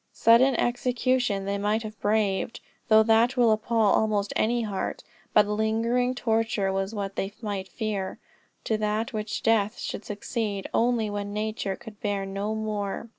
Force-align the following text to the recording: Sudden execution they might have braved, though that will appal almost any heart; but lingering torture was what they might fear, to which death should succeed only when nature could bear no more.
Sudden 0.13 0.55
execution 0.55 1.45
they 1.45 1.59
might 1.59 1.83
have 1.83 2.01
braved, 2.01 2.59
though 2.87 3.03
that 3.03 3.37
will 3.37 3.51
appal 3.53 3.77
almost 3.93 4.33
any 4.35 4.63
heart; 4.63 5.03
but 5.31 5.45
lingering 5.45 6.15
torture 6.15 6.73
was 6.73 6.95
what 6.95 7.15
they 7.15 7.31
might 7.39 7.67
fear, 7.67 8.17
to 8.63 8.77
which 9.11 9.43
death 9.43 9.77
should 9.77 10.03
succeed 10.03 10.67
only 10.73 11.07
when 11.11 11.33
nature 11.33 11.75
could 11.75 11.99
bear 12.01 12.25
no 12.25 12.55
more. 12.55 13.09